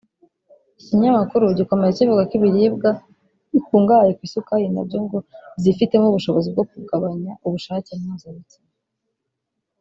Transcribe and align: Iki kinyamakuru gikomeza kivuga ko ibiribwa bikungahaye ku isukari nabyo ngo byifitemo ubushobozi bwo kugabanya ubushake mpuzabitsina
Iki 0.75 0.83
kinyamakuru 0.87 1.45
gikomeza 1.59 1.95
kivuga 1.97 2.21
ko 2.29 2.33
ibiribwa 2.37 2.89
bikungahaye 3.51 4.11
ku 4.17 4.21
isukari 4.27 4.65
nabyo 4.73 4.97
ngo 5.05 5.17
byifitemo 5.57 6.05
ubushobozi 6.09 6.47
bwo 6.53 6.63
kugabanya 6.71 7.31
ubushake 7.47 7.89
mpuzabitsina 8.01 8.69